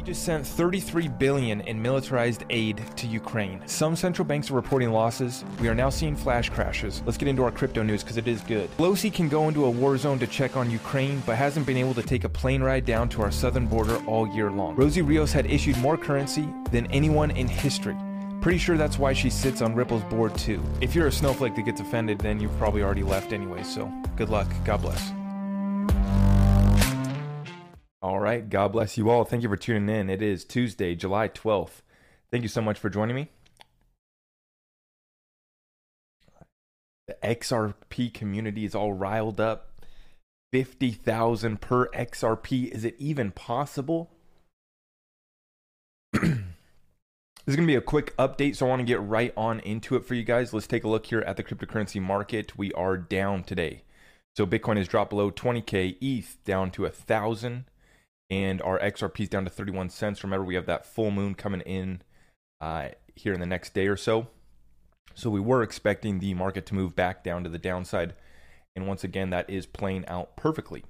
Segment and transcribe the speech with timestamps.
[0.00, 3.60] We just sent 33 billion in militarized aid to Ukraine.
[3.66, 5.44] Some central banks are reporting losses.
[5.60, 7.02] We are now seeing flash crashes.
[7.04, 8.74] Let's get into our crypto news because it is good.
[8.78, 11.92] Pelosi can go into a war zone to check on Ukraine, but hasn't been able
[11.92, 14.74] to take a plane ride down to our southern border all year long.
[14.74, 17.96] Rosie Rios had issued more currency than anyone in history.
[18.40, 20.62] Pretty sure that's why she sits on Ripple's board too.
[20.80, 24.30] If you're a snowflake that gets offended, then you've probably already left anyway, so good
[24.30, 24.48] luck.
[24.64, 25.12] God bless.
[28.02, 28.48] All right.
[28.48, 29.24] God bless you all.
[29.24, 30.08] Thank you for tuning in.
[30.08, 31.82] It is Tuesday, July 12th.
[32.30, 33.28] Thank you so much for joining me.
[37.08, 39.84] The XRP community is all riled up.
[40.52, 42.68] 50,000 per XRP.
[42.68, 44.10] Is it even possible?
[46.12, 46.22] this
[47.46, 49.94] is going to be a quick update, so I want to get right on into
[49.96, 50.54] it for you guys.
[50.54, 52.56] Let's take a look here at the cryptocurrency market.
[52.56, 53.82] We are down today.
[54.36, 57.66] So Bitcoin has dropped below 20K, ETH down to a 1,000
[58.30, 60.22] and our XRP is down to 31 cents.
[60.22, 62.02] Remember, we have that full moon coming in
[62.60, 64.28] uh, here in the next day or so.
[65.14, 68.14] So we were expecting the market to move back down to the downside.
[68.76, 70.84] And once again, that is playing out perfectly.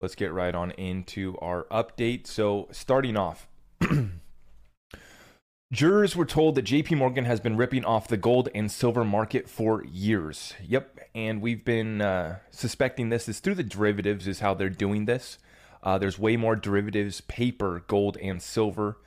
[0.00, 2.26] Let's get right on into our update.
[2.26, 3.46] So, starting off,
[5.72, 9.48] jurors were told that JP Morgan has been ripping off the gold and silver market
[9.48, 10.54] for years.
[10.66, 10.98] Yep.
[11.14, 15.38] And we've been uh, suspecting this is through the derivatives, is how they're doing this.
[15.82, 18.98] Uh, there's way more derivatives, paper, gold, and silver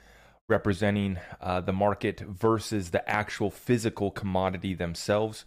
[0.48, 5.46] representing uh, the market versus the actual physical commodity themselves.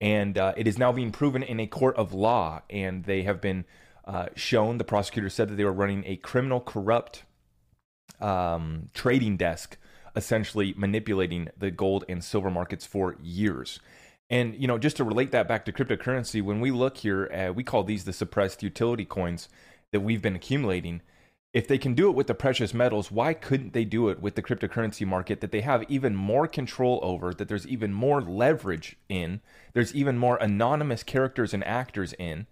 [0.00, 2.62] And uh, it is now being proven in a court of law.
[2.70, 3.64] And they have been
[4.04, 7.24] uh, shown, the prosecutor said that they were running a criminal, corrupt
[8.20, 9.76] um, trading desk,
[10.16, 13.80] essentially manipulating the gold and silver markets for years.
[14.30, 17.52] And you know, just to relate that back to cryptocurrency, when we look here, uh,
[17.52, 19.48] we call these the suppressed utility coins
[19.92, 21.02] that we've been accumulating.
[21.54, 24.34] If they can do it with the precious metals, why couldn't they do it with
[24.34, 28.96] the cryptocurrency market that they have even more control over, that there's even more leverage
[29.08, 29.40] in,
[29.72, 32.46] there's even more anonymous characters and actors in?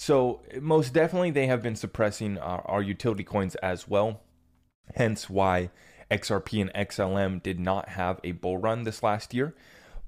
[0.00, 4.22] So, most definitely, they have been suppressing our, our utility coins as well.
[4.96, 5.70] Hence, why
[6.12, 9.54] XRP and XLM did not have a bull run this last year.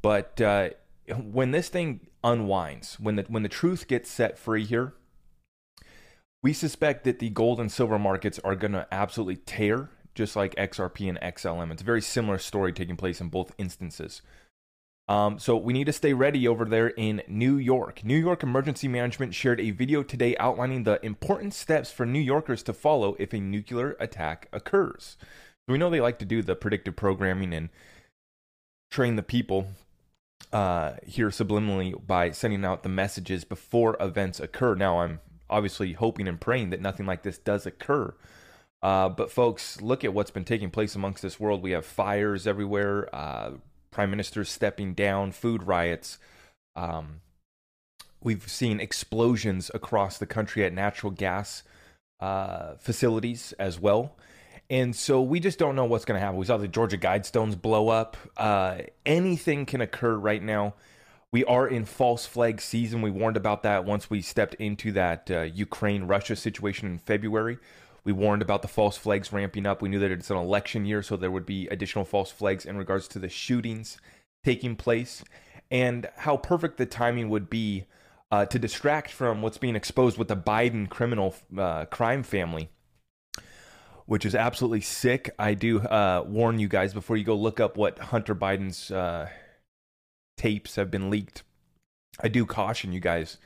[0.03, 0.71] But uh,
[1.09, 4.93] when this thing unwinds, when the when the truth gets set free here,
[6.45, 10.55] we suspect that the gold and silver markets are going to absolutely tear, just like
[10.57, 11.73] XRP and XLM.
[11.73, 14.21] It's a very similar story taking place in both instances.
[15.09, 18.05] Um, so we need to stay ready over there in New York.
[18.05, 22.63] New York Emergency Management shared a video today outlining the important steps for New Yorkers
[22.65, 25.17] to follow if a nuclear attack occurs.
[25.67, 27.71] So we know they like to do the predictive programming and
[28.91, 29.69] train the people
[30.53, 34.75] uh, here subliminally by sending out the messages before events occur.
[34.75, 38.15] Now, I'm obviously hoping and praying that nothing like this does occur.
[38.83, 41.63] Uh, but folks, look at what's been taking place amongst this world.
[41.63, 43.53] We have fires everywhere, uh,
[43.91, 46.19] prime ministers stepping down, food riots.
[46.77, 47.21] Um,
[48.23, 51.63] we've seen explosions across the country at natural gas
[52.21, 54.17] uh, facilities as well.
[54.71, 56.39] And so we just don't know what's going to happen.
[56.39, 58.17] We saw the Georgia Guidestones blow up.
[58.37, 60.75] Uh, anything can occur right now
[61.35, 63.03] we are in false flag season.
[63.03, 67.59] We warned about that once we stepped into that uh, Ukraine Russia situation in February.
[68.05, 69.83] We warned about the false flags ramping up.
[69.83, 72.77] We knew that it's an election year, so there would be additional false flags in
[72.77, 73.99] regards to the shootings
[74.45, 75.25] taking place
[75.73, 77.87] and how perfect the timing would be
[78.31, 82.71] uh, to distract from what's being exposed with the Biden criminal uh, crime family
[84.07, 85.35] which is absolutely sick.
[85.39, 89.31] I do uh, warn you guys before you go look up what Hunter Biden's uh,
[90.37, 91.43] tapes have been leaked.
[92.23, 93.39] I do caution you guys.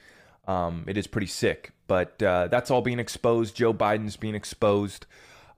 [0.46, 3.54] Um, it is pretty sick, but uh, that's all being exposed.
[3.54, 5.06] Joe Biden's being exposed.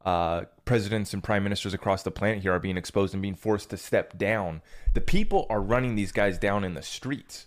[0.04, 3.70] Uh, presidents and prime ministers across the planet here are being exposed and being forced
[3.70, 4.62] to step down.
[4.94, 7.46] The people are running these guys down in the streets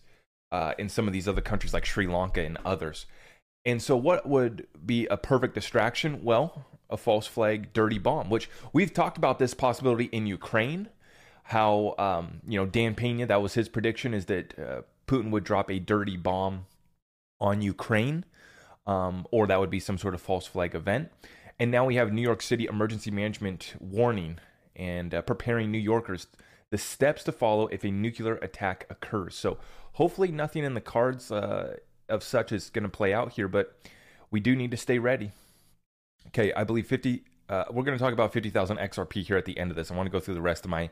[0.52, 3.08] uh, in some of these other countries like Sri Lanka and others.
[3.66, 6.24] And so, what would be a perfect distraction?
[6.24, 10.90] Well, a false flag, dirty bomb, which we've talked about this possibility in Ukraine
[11.44, 15.44] how um, you know Dan Pena that was his prediction is that uh, Putin would
[15.44, 16.66] drop a dirty bomb
[17.40, 18.26] on Ukraine,
[18.88, 21.12] um, or that would be some sort of false flag event.
[21.60, 24.40] And now we have New York City emergency management warning
[24.76, 26.28] and uh, preparing New Yorkers
[26.72, 29.36] the steps to follow if a nuclear attack occurs.
[29.36, 29.60] So
[29.94, 31.78] hopefully nothing in the cards uh,
[32.10, 33.78] of such is going to play out here, but
[34.32, 35.32] we do need to stay ready.
[36.28, 37.24] Okay, I believe 50.
[37.48, 39.92] Uh, we're going to talk about 50,000 XRP here at the end of this.
[39.92, 40.90] I want to go through the rest of my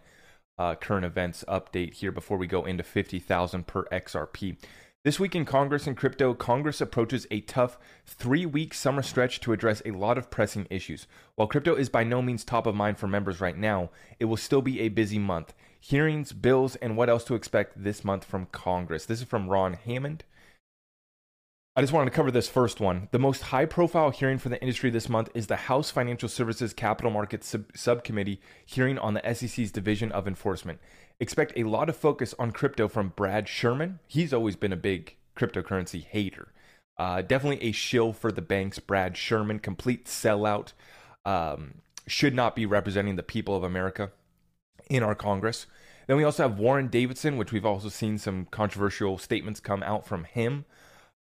[0.62, 4.58] uh, current events update here before we go into 50,000 per XRP.
[5.04, 9.54] This week in Congress and crypto, Congress approaches a tough three week summer stretch to
[9.54, 11.08] address a lot of pressing issues.
[11.34, 14.38] While crypto is by no means top of mind for members right now, it will
[14.38, 15.56] still be a busy month.
[15.80, 19.08] Hearings, bills, and what else to expect this month from Congress.
[19.08, 20.24] This is from Ron Hammond.
[21.74, 23.08] I just wanted to cover this first one.
[23.12, 26.74] The most high profile hearing for the industry this month is the House Financial Services
[26.74, 30.82] Capital Markets Sub- Subcommittee hearing on the SEC's Division of Enforcement.
[31.22, 34.00] Expect a lot of focus on crypto from Brad Sherman.
[34.06, 36.52] He's always been a big cryptocurrency hater.
[36.98, 38.80] Uh, definitely a shill for the banks.
[38.80, 40.74] Brad Sherman, complete sellout.
[41.24, 41.76] Um,
[42.06, 44.12] should not be representing the people of America
[44.90, 45.68] in our Congress.
[46.08, 50.06] Then we also have Warren Davidson, which we've also seen some controversial statements come out
[50.06, 50.66] from him.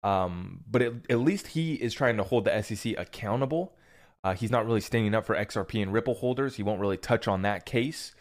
[0.06, 3.75] Um, but it, at least he is trying to hold the SEC accountable.
[4.24, 6.56] Uh, he's not really standing up for XRP and Ripple holders.
[6.56, 8.13] He won't really touch on that case.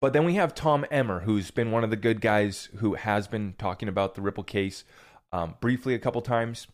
[0.00, 3.28] But then we have Tom Emmer, who's been one of the good guys who has
[3.28, 4.84] been talking about the Ripple case
[5.32, 6.66] um, briefly a couple times.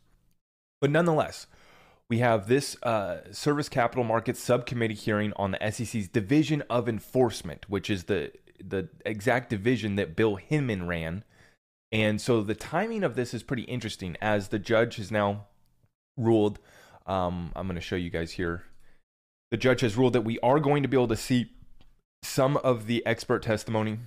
[0.81, 1.47] But nonetheless,
[2.09, 7.69] we have this uh, Service Capital Markets Subcommittee hearing on the SEC's Division of Enforcement,
[7.69, 8.33] which is the
[8.63, 11.25] the exact division that Bill Hinman ran.
[11.94, 15.46] And so the timing of this is pretty interesting, as the judge has now
[16.17, 16.58] ruled.
[17.06, 18.64] Um, I'm going to show you guys here.
[19.52, 21.52] The judge has ruled that we are going to be able to see
[22.25, 23.99] some of the expert testimony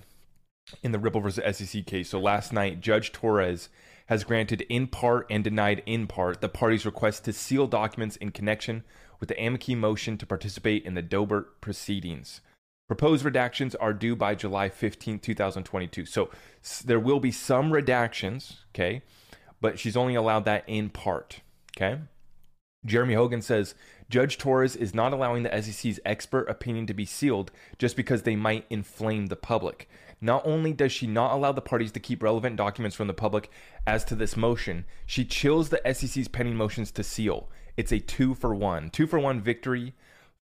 [0.84, 2.10] in the Ripple versus SEC case.
[2.10, 3.70] So last night, Judge Torres
[4.08, 8.32] has granted in part and denied in part the parties' request to seal documents in
[8.32, 8.84] connection
[9.22, 12.42] with the amici motion to participate in the Daubert proceedings.
[12.88, 16.06] Proposed redactions are due by July 15, 2022.
[16.06, 16.30] So
[16.86, 19.02] there will be some redactions, okay,
[19.60, 21.42] but she's only allowed that in part,
[21.76, 22.00] okay?
[22.86, 23.76] Jeremy Hogan says
[24.10, 28.38] Judge Torres is not allowing the SEC's expert opinion to be sealed just because they
[28.38, 29.90] might inflame the public.
[30.22, 33.52] Not only does she not allow the parties to keep relevant documents from the public
[33.86, 37.50] as to this motion, she chills the SEC's pending motions to seal.
[37.76, 39.94] It's a two for one, two for one victory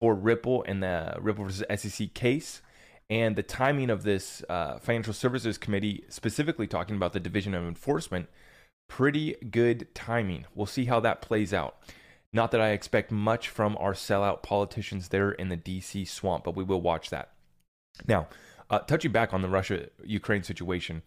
[0.01, 2.61] for Ripple in the Ripple versus SEC case.
[3.09, 7.63] And the timing of this uh, Financial Services Committee, specifically talking about the Division of
[7.63, 8.27] Enforcement,
[8.89, 10.45] pretty good timing.
[10.55, 11.77] We'll see how that plays out.
[12.33, 16.55] Not that I expect much from our sellout politicians there in the DC swamp, but
[16.55, 17.33] we will watch that.
[18.07, 18.27] Now,
[18.69, 21.03] uh, touching back on the Russia Ukraine situation,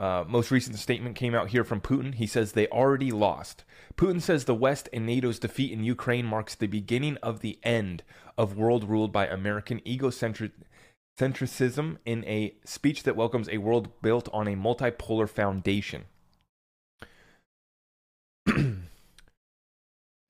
[0.00, 2.14] uh, most recent statement came out here from Putin.
[2.14, 3.64] He says they already lost.
[3.96, 8.02] Putin says the West and NATO's defeat in Ukraine marks the beginning of the end
[8.38, 14.48] of world ruled by American egocentricism in a speech that welcomes a world built on
[14.48, 16.04] a multipolar foundation.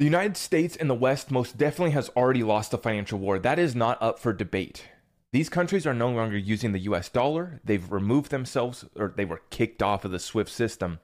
[0.01, 3.39] The United States and the West most definitely has already lost the financial war.
[3.39, 4.89] That is not up for debate.
[5.33, 7.61] These countries are no longer using the US dollar.
[7.65, 10.99] They've removed themselves or they were kicked off of the SWIFT system,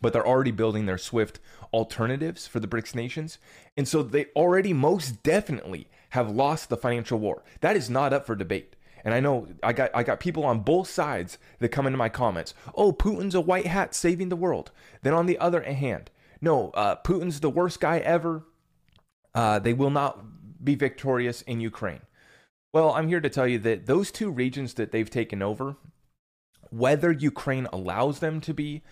[0.00, 1.38] but they're already building their SWIFT
[1.72, 3.38] alternatives for the BRICS nations.
[3.76, 7.44] And so they already most definitely have lost the financial war.
[7.60, 8.74] That is not up for debate.
[9.04, 12.08] And I know I got I got people on both sides that come into my
[12.08, 12.54] comments.
[12.74, 14.72] Oh, Putin's a white hat saving the world.
[15.02, 18.44] Then on the other hand, no, uh, Putin's the worst guy ever.
[19.34, 20.22] Uh, they will not
[20.62, 22.00] be victorious in Ukraine.
[22.72, 25.76] Well, I'm here to tell you that those two regions that they've taken over,
[26.70, 28.82] whether Ukraine allows them to be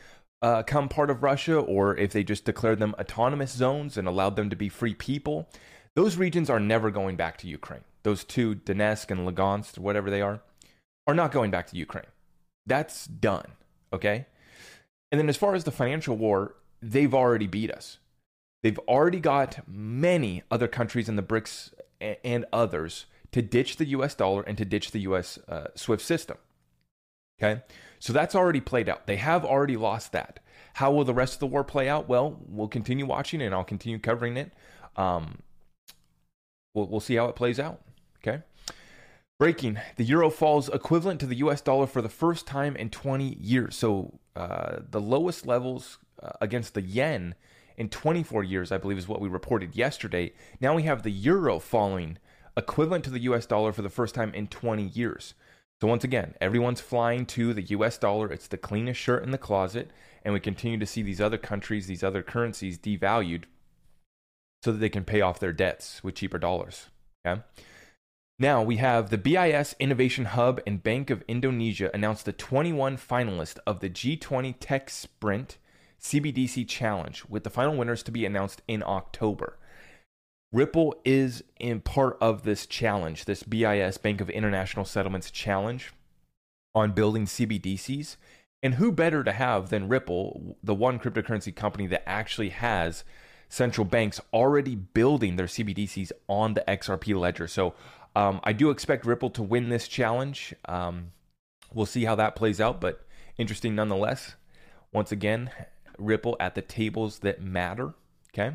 [0.42, 4.36] uh, come part of Russia or if they just declare them autonomous zones and allowed
[4.36, 5.48] them to be free people,
[5.94, 7.84] those regions are never going back to Ukraine.
[8.02, 10.40] Those two, Donetsk and Lugansk, whatever they are,
[11.06, 12.06] are not going back to Ukraine.
[12.66, 13.52] That's done.
[13.92, 14.26] Okay.
[15.10, 17.98] And then as far as the financial war, they've already beat us.
[18.62, 21.72] They've already got many other countries in the BRICS
[22.24, 26.38] and others to ditch the US dollar and to ditch the US uh, SWIFT system.
[27.40, 27.62] Okay.
[28.00, 29.06] So that's already played out.
[29.06, 30.40] They have already lost that.
[30.74, 32.08] How will the rest of the war play out?
[32.08, 34.52] Well, we'll continue watching and I'll continue covering it.
[34.96, 35.38] Um,
[36.74, 37.80] we'll, we'll see how it plays out.
[38.22, 38.42] Okay.
[39.38, 43.36] Breaking the euro falls equivalent to the US dollar for the first time in 20
[43.40, 43.76] years.
[43.76, 47.34] So uh, the lowest levels uh, against the yen
[47.76, 50.32] in 24 years, I believe, is what we reported yesterday.
[50.60, 52.18] Now we have the euro falling
[52.58, 55.34] equivalent to the US dollar for the first time in 20 years.
[55.80, 58.30] So, once again, everyone's flying to the US dollar.
[58.30, 59.90] It's the cleanest shirt in the closet.
[60.24, 63.44] And we continue to see these other countries, these other currencies devalued
[64.62, 66.86] so that they can pay off their debts with cheaper dollars.
[67.26, 67.40] Okay.
[68.40, 73.58] Now we have the BIS Innovation Hub and Bank of Indonesia announced the 21 finalists
[73.66, 75.58] of the G20 Tech Sprint
[76.00, 79.58] CBDC Challenge, with the final winners to be announced in October.
[80.52, 85.92] Ripple is in part of this challenge, this BIS Bank of International Settlements challenge
[86.74, 88.16] on building CBDCs.
[88.62, 93.04] And who better to have than Ripple, the one cryptocurrency company that actually has
[93.48, 97.46] central banks already building their CBDCs on the XRP ledger.
[97.46, 97.74] So
[98.16, 100.54] um, I do expect Ripple to win this challenge.
[100.64, 101.12] Um,
[101.72, 104.34] we'll see how that plays out, but interesting nonetheless.
[104.92, 105.50] Once again,
[105.98, 107.94] Ripple at the tables that matter.
[108.32, 108.54] Okay.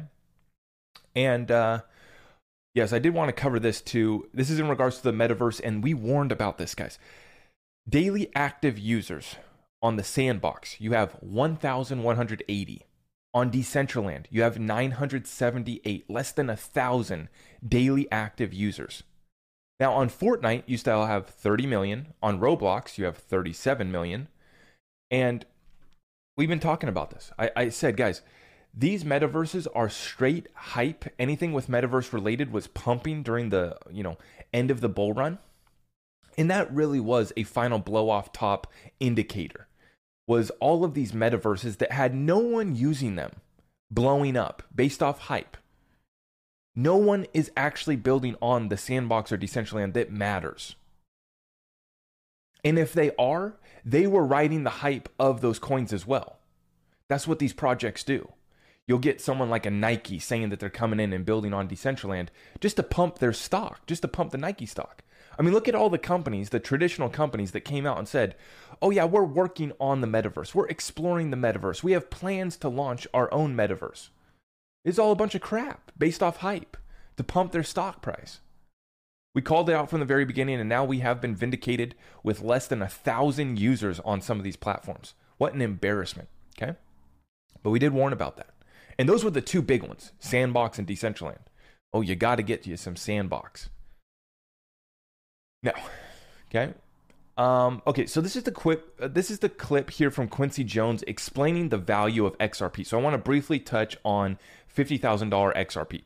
[1.15, 1.81] And uh,
[2.73, 4.27] yes, I did want to cover this too.
[4.33, 6.99] This is in regards to the metaverse, and we warned about this, guys.
[7.87, 9.35] Daily active users
[9.81, 12.85] on the sandbox, you have 1,180.
[13.35, 17.29] On Decentraland, you have 978, less than a thousand
[17.67, 19.01] daily active users.
[19.79, 22.13] Now, on Fortnite, you still have 30 million.
[22.21, 24.27] On Roblox, you have 37 million.
[25.09, 25.45] And
[26.37, 27.31] we've been talking about this.
[27.39, 28.21] I, I said, guys,
[28.73, 31.05] these metaverses are straight hype.
[31.19, 34.17] Anything with metaverse related was pumping during the, you know,
[34.51, 35.37] end of the bull run.
[36.37, 38.67] And that really was a final blow off top
[38.99, 39.67] indicator
[40.25, 43.33] was all of these metaverses that had no one using them
[43.91, 45.57] blowing up based off hype.
[46.75, 50.75] No one is actually building on the sandbox or Decentraland that matters.
[52.63, 56.39] And if they are, they were riding the hype of those coins as well.
[57.09, 58.31] That's what these projects do.
[58.87, 62.27] You'll get someone like a Nike saying that they're coming in and building on Decentraland
[62.59, 65.03] just to pump their stock, just to pump the Nike stock.
[65.39, 68.35] I mean, look at all the companies, the traditional companies that came out and said,
[68.81, 70.53] oh, yeah, we're working on the metaverse.
[70.53, 71.81] We're exploring the metaverse.
[71.81, 74.09] We have plans to launch our own metaverse.
[74.85, 76.77] It's all a bunch of crap based off hype
[77.17, 78.41] to pump their stock price.
[79.33, 82.41] We called it out from the very beginning, and now we have been vindicated with
[82.41, 85.15] less than a thousand users on some of these platforms.
[85.37, 86.75] What an embarrassment, okay?
[87.63, 88.53] But we did warn about that.
[88.97, 91.45] And those were the two big ones Sandbox and Decentraland.
[91.93, 93.69] Oh, you got to get you some Sandbox.
[95.61, 95.73] Now,
[96.49, 96.73] okay.
[97.35, 98.95] Um, okay, so this is the clip.
[99.01, 102.85] Uh, this is the clip here from Quincy Jones explaining the value of XRP.
[102.85, 106.03] So I want to briefly touch on fifty thousand dollar XRP.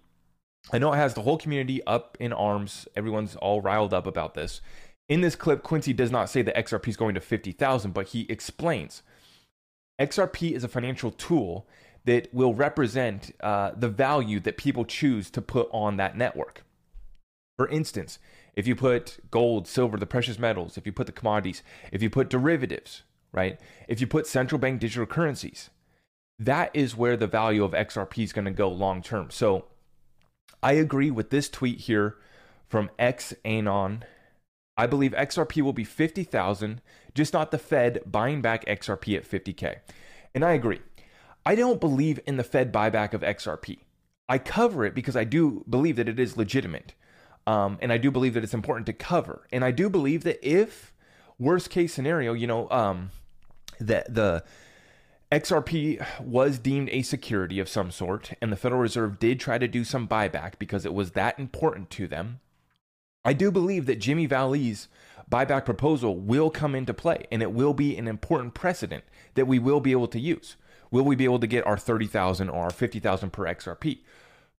[0.71, 2.87] I know it has the whole community up in arms.
[2.95, 4.61] Everyone's all riled up about this.
[5.09, 8.09] In this clip, Quincy does not say that XRP is going to fifty thousand, but
[8.09, 9.03] he explains
[9.99, 11.67] XRP is a financial tool
[12.07, 16.63] that will represent uh, the value that people choose to put on that network.
[17.57, 18.17] For instance,
[18.55, 22.09] if you put gold, silver, the precious metals, if you put the commodities, if you
[22.09, 23.59] put derivatives, right?
[23.89, 25.69] If you put central bank digital currencies,
[26.39, 29.29] that is where the value of XRP is going to go long term.
[29.29, 29.65] So
[30.63, 32.15] I agree with this tweet here
[32.69, 34.03] from XAnon.
[34.77, 36.81] I believe XRP will be 50,000,
[37.13, 39.79] just not the Fed buying back XRP at 50K.
[40.33, 40.79] And I agree.
[41.47, 43.77] I don't believe in the Fed buyback of XRP.
[44.27, 46.93] I cover it because I do believe that it is legitimate.
[47.47, 49.47] Um, and I do believe that it's important to cover.
[49.49, 50.93] And I do believe that if
[51.39, 53.11] worst case scenario, you know, um,
[53.79, 54.43] that the
[55.31, 59.69] XRP was deemed a security of some sort, and the Federal Reserve did try to
[59.69, 62.41] do some buyback because it was that important to them.
[63.23, 64.89] I do believe that Jimmy Vallee's
[65.31, 69.59] buyback proposal will come into play, and it will be an important precedent that we
[69.59, 70.57] will be able to use.
[70.91, 73.99] Will we be able to get our 30,000 or our 50,000 per XRP?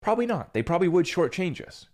[0.02, 0.54] Probably not.
[0.54, 1.88] They probably would shortchange us.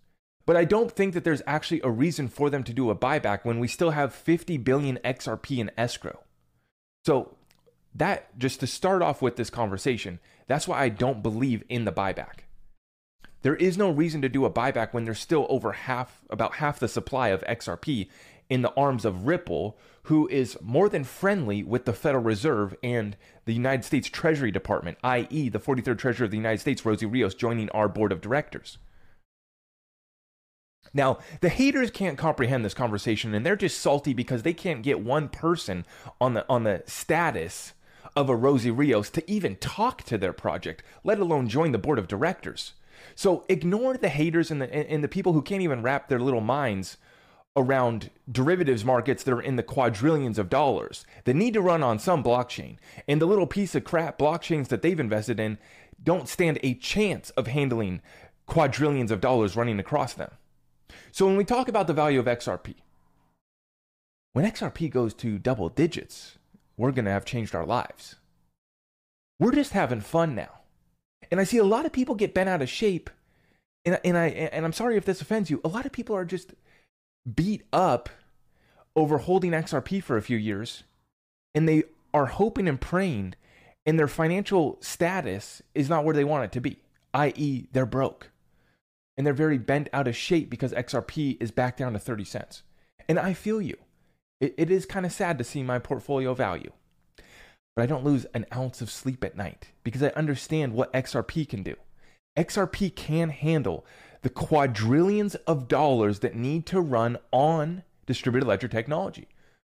[0.46, 3.44] But I don't think that there's actually a reason for them to do a buyback
[3.44, 6.20] when we still have 50 billion XRP in escrow.
[7.04, 7.36] So,
[7.94, 11.92] that just to start off with this conversation, that's why I don't believe in the
[11.92, 12.40] buyback.
[13.42, 16.80] There is no reason to do a buyback when there's still over half, about half
[16.80, 18.08] the supply of XRP
[18.48, 23.16] in the arms of Ripple, who is more than friendly with the Federal Reserve and
[23.46, 27.34] the United States Treasury Department, i.e., the 43rd Treasurer of the United States, Rosie Rios,
[27.34, 28.78] joining our board of directors.
[30.92, 35.00] Now, the haters can't comprehend this conversation and they're just salty because they can't get
[35.00, 35.84] one person
[36.20, 37.72] on the on the status
[38.14, 41.98] of a Rosie Rios to even talk to their project, let alone join the board
[41.98, 42.74] of directors.
[43.16, 46.40] So ignore the haters and the and the people who can't even wrap their little
[46.40, 46.96] minds
[47.56, 51.98] around derivatives markets that are in the quadrillions of dollars that need to run on
[51.98, 52.76] some blockchain.
[53.06, 55.58] And the little piece of crap blockchains that they've invested in
[56.02, 58.02] don't stand a chance of handling
[58.46, 60.32] quadrillions of dollars running across them.
[61.12, 62.74] So when we talk about the value of XRP,
[64.32, 66.38] when XRP goes to double digits,
[66.76, 68.16] we're going to have changed our lives.
[69.38, 70.60] We're just having fun now.
[71.30, 73.10] And I see a lot of people get bent out of shape.
[73.84, 75.60] And, and I and I'm sorry if this offends you.
[75.64, 76.54] A lot of people are just
[77.32, 78.08] beat up
[78.96, 80.84] over holding XRP for a few years
[81.54, 83.34] and they are hoping and praying
[83.86, 86.78] and their financial status is not where they want it to be,
[87.12, 88.30] i.e., they're broke
[89.16, 92.62] and they're very bent out of shape because XRP is back down to 30 cents.
[93.08, 93.76] And I feel you.
[94.40, 96.72] it, it is kind of sad to see my portfolio value.
[97.76, 101.48] but I don't lose an ounce of sleep at night because I understand what XRP
[101.48, 101.76] can do.
[102.36, 103.86] XRP can handle
[104.24, 109.28] the quadrillions of dollars that need to run on distributed ledger technology.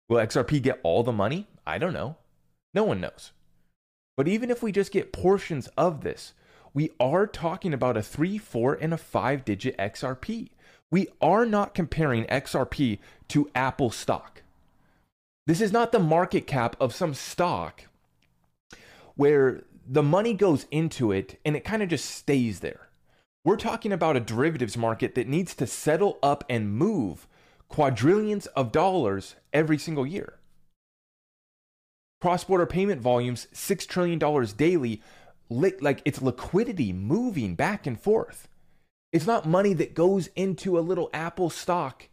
[0.09, 1.49] Will XRP get all the money?
[1.67, 2.17] I don't know.
[2.73, 3.33] No one knows.
[4.17, 6.35] But even if we just get portions of this,
[6.73, 10.51] we are talking about a three, four, and a five digit XRP.
[10.89, 14.43] We are not comparing XRP to Apple stock.
[15.49, 17.87] This is not the market cap of some stock
[19.17, 22.85] where the money goes into it and it kind of just stays there.
[23.45, 27.27] We're talking about a derivatives market that needs to settle up and move
[27.69, 30.39] quadrillions of dollars every single year.
[32.21, 34.19] Cross border payment volumes, $6 trillion
[34.57, 35.03] daily,
[35.51, 38.49] like it's liquidity moving back and forth.
[39.13, 42.09] It's not money that goes into a little Apple stock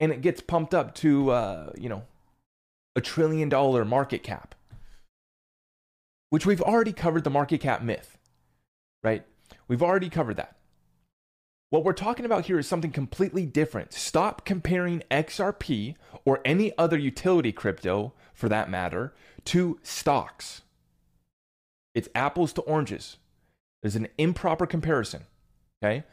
[0.00, 2.02] and it gets pumped up to, uh, you know,
[2.96, 4.54] a trillion dollar market cap
[6.32, 8.16] which we've already covered the market cap myth,
[9.04, 9.22] right?
[9.68, 10.56] We've already covered that.
[11.72, 13.94] What we're talking about here is something completely different.
[13.94, 15.94] Stop comparing XRP
[16.26, 19.14] or any other utility crypto, for that matter,
[19.46, 20.60] to stocks.
[21.94, 23.16] It's apples to oranges.
[23.80, 25.24] There's an improper comparison.
[25.82, 26.04] Okay.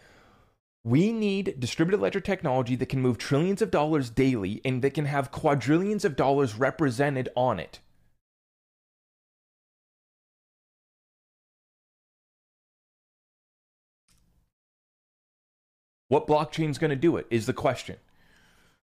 [0.85, 5.07] We need distributed ledger technology that can move trillions of dollars daily and that can
[5.07, 7.81] have quadrillions of dollars represented on it.
[16.09, 17.97] What blockchain is going to do it is the question.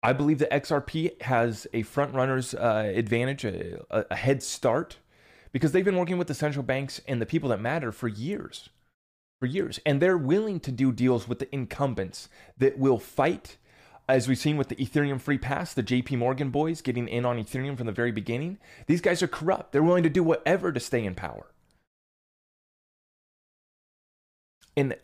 [0.02, 4.98] I believe that XRP has a front runner's uh, advantage, a, a head start,
[5.54, 8.70] because they've been working with the central banks and the people that matter for years,
[9.40, 12.28] for years, and they're willing to do deals with the incumbents
[12.58, 13.58] that will fight.
[14.10, 17.38] As we've seen with the Ethereum free pass, the JP Morgan boys getting in on
[17.38, 19.72] Ethereum from the very beginning, these guys are corrupt.
[19.72, 21.46] They're willing to do whatever to stay in power.
[24.76, 24.98] And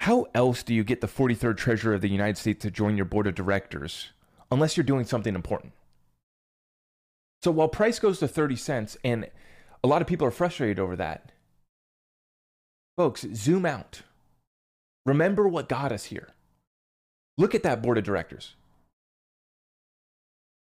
[0.00, 3.04] how else do you get the 43rd Treasurer of the United States to join your
[3.04, 4.12] board of directors
[4.50, 5.74] unless you're doing something important?
[7.42, 9.28] So while price goes to 30 cents, and
[9.84, 11.32] a lot of people are frustrated over that,
[12.96, 14.00] folks, zoom out.
[15.04, 16.28] Remember what got us here.
[17.36, 18.54] Look at that board of directors.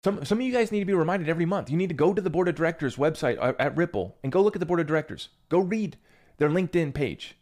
[0.03, 1.69] Some, some of you guys need to be reminded every month.
[1.69, 4.41] You need to go to the board of directors website uh, at Ripple and go
[4.41, 5.29] look at the board of directors.
[5.47, 5.97] Go read
[6.37, 7.37] their LinkedIn page.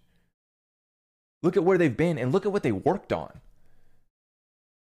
[1.43, 3.39] Look at where they've been and look at what they worked on.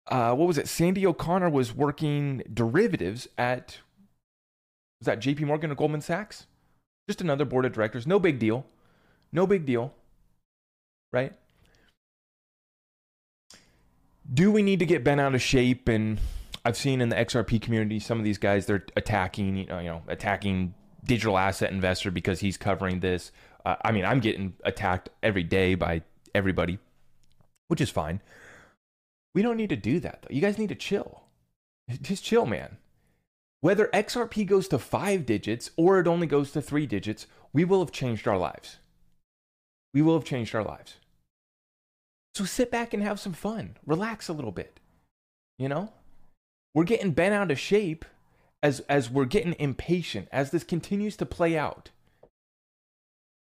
[0.07, 0.67] Uh, what was it?
[0.67, 3.79] Sandie O'Connor was working derivatives at
[5.01, 6.45] was that JP Morgan or Goldman Sachs?
[7.09, 8.05] Just another board of directors.
[8.05, 8.67] No big deal.
[9.31, 9.95] No big deal.
[11.11, 11.33] Right?
[14.31, 15.87] Do we need to get Ben out of shape?
[15.87, 16.19] And
[16.63, 19.89] I've seen in the XRP community some of these guys they're attacking, you know, you
[19.89, 23.31] know attacking digital asset investor because he's covering this.
[23.65, 26.79] Uh, I mean, I'm getting attacked every day by everybody,
[27.67, 28.21] which is fine.
[29.33, 30.33] We don't need to do that though.
[30.33, 31.23] You guys need to chill.
[32.01, 32.77] Just chill, man.
[33.61, 37.79] Whether XRP goes to five digits or it only goes to three digits, we will
[37.79, 38.77] have changed our lives.
[39.93, 40.95] We will have changed our lives.
[42.33, 43.77] So sit back and have some fun.
[43.85, 44.79] Relax a little bit.
[45.59, 45.93] You know?
[46.73, 48.05] We're getting bent out of shape
[48.63, 51.89] as as we're getting impatient as this continues to play out.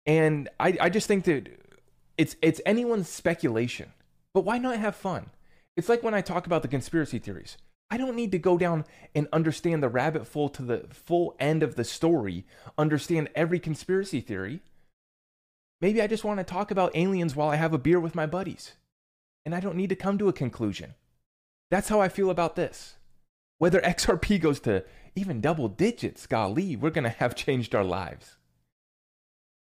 [0.07, 1.62] And I, I just think that
[2.17, 3.93] it's it's anyone's speculation.
[4.35, 5.31] But why not have fun?
[5.77, 7.57] It's like when I talk about the conspiracy theories.
[7.91, 11.63] I don't need to go down and understand the rabbit hole to the full end
[11.63, 12.47] of the story,
[12.79, 14.63] understand every conspiracy theory.
[15.83, 18.25] Maybe I just want to talk about aliens while I have a beer with my
[18.25, 18.73] buddies.
[19.45, 20.95] And I don't need to come to a conclusion.
[21.71, 22.95] That's how I feel about this.
[23.59, 28.37] Whether XRP goes to even double digits, golly, we're going to have changed our lives.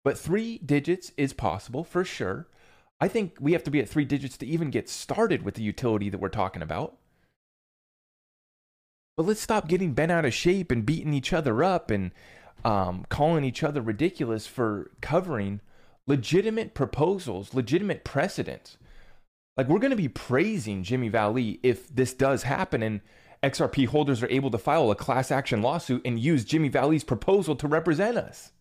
[0.05, 2.49] But three digits is possible for sure.
[3.01, 5.63] I think we have to be at three digits to even get started with the
[5.63, 6.97] utility that we're talking about.
[9.17, 12.13] But let's stop getting bent out of shape and beating each other up and
[12.65, 15.61] um, calling each other ridiculous for covering
[16.07, 18.79] legitimate proposals, legitimate precedents.
[19.57, 23.01] Like we're going to be praising Jimmy Vallee if this does happen and
[23.43, 27.57] XRP holders are able to file a class action lawsuit and use Jimmy Vallee's proposal
[27.57, 28.53] to represent us.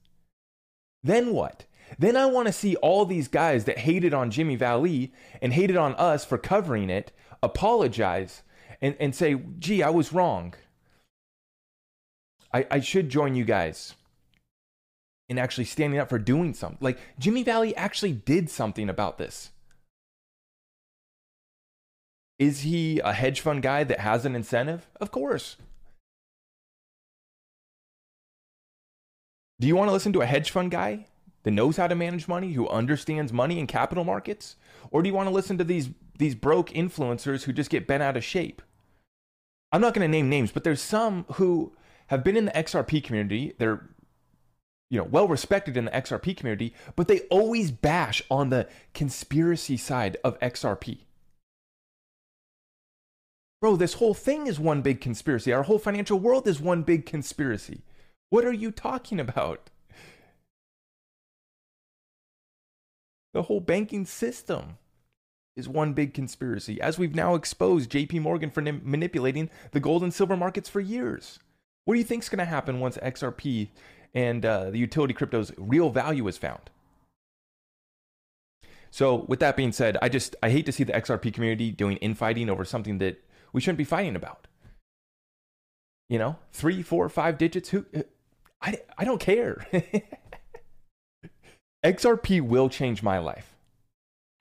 [1.04, 1.66] Then what?
[2.00, 5.12] Then I want to see all these guys that hated on Jimmy Vallee
[5.42, 7.12] and hated on us for covering it
[7.44, 8.44] apologize
[8.82, 10.54] and, and say, gee, I was wrong.
[12.54, 13.96] I, I should join you guys
[15.30, 16.78] in actually standing up for doing something.
[16.82, 19.52] Like Jimmy Vallee actually did something about this.
[22.38, 24.90] Is he a hedge fund guy that has an incentive?
[25.00, 25.58] Of course.
[29.62, 31.06] Do you want to listen to a hedge fund guy
[31.44, 34.56] that knows how to manage money, who understands money and capital markets?
[34.90, 38.02] Or do you want to listen to these these broke influencers who just get bent
[38.02, 38.64] out of shape?
[39.72, 41.74] I'm not going to name names, but there's some who
[42.08, 43.54] have been in the XRP community.
[43.60, 43.88] They're
[44.90, 49.78] you know, well respected in the XRP community, but they always bash on the conspiracy
[49.78, 51.02] side of XRP.
[53.62, 55.54] Bro, this whole thing is one big conspiracy.
[55.54, 57.84] Our whole financial world is one big conspiracy.
[58.32, 59.70] What are you talking about?
[63.34, 64.78] The whole banking system
[65.58, 70.14] is one big conspiracy, as we've now exposed JP Morgan for manipulating the gold and
[70.14, 71.40] silver markets for years.
[71.84, 73.68] What do you think is going to happen once XRP
[74.14, 76.70] and uh, the utility crypto's real value is found?
[78.92, 81.98] So, with that being said, I just I hate to see the XRP community doing
[81.98, 84.48] infighting over something that we shouldn't be fighting about.
[86.08, 87.70] You know, three, four, five digits.
[87.70, 87.86] Who?
[88.62, 89.66] I I don't care.
[91.86, 93.56] XRP will change my life.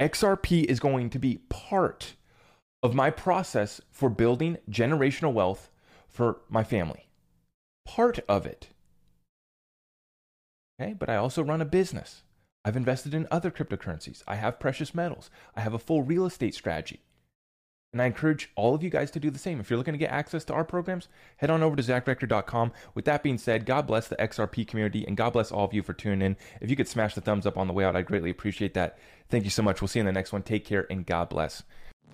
[0.00, 2.14] XRP is going to be part
[2.82, 5.70] of my process for building generational wealth
[6.08, 7.08] for my family.
[7.86, 8.68] Part of it.
[10.80, 12.22] Okay, but I also run a business.
[12.64, 14.22] I've invested in other cryptocurrencies.
[14.26, 15.30] I have precious metals.
[15.54, 17.00] I have a full real estate strategy.
[17.92, 19.58] And I encourage all of you guys to do the same.
[19.58, 22.72] If you're looking to get access to our programs, head on over to zachrector.com.
[22.94, 25.82] With that being said, God bless the XRP community and God bless all of you
[25.82, 26.36] for tuning in.
[26.60, 28.98] If you could smash the thumbs up on the way out, I'd greatly appreciate that.
[29.28, 29.80] Thank you so much.
[29.80, 30.42] We'll see you in the next one.
[30.42, 31.64] Take care and God bless.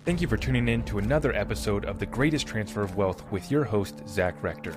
[0.03, 3.51] Thank you for tuning in to another episode of The Greatest Transfer of Wealth with
[3.51, 4.73] your host, Zach Rector.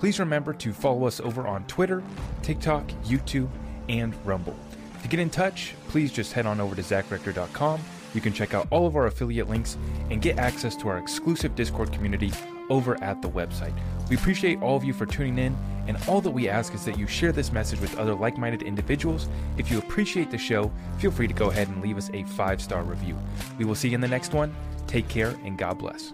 [0.00, 2.02] Please remember to follow us over on Twitter,
[2.42, 3.50] TikTok, YouTube,
[3.88, 4.56] and Rumble.
[5.02, 7.80] To get in touch, please just head on over to zachrector.com
[8.14, 9.76] you can check out all of our affiliate links
[10.10, 12.32] and get access to our exclusive Discord community
[12.68, 13.74] over at the website.
[14.08, 16.98] We appreciate all of you for tuning in, and all that we ask is that
[16.98, 19.28] you share this message with other like minded individuals.
[19.58, 22.60] If you appreciate the show, feel free to go ahead and leave us a five
[22.60, 23.18] star review.
[23.58, 24.54] We will see you in the next one.
[24.86, 26.12] Take care, and God bless.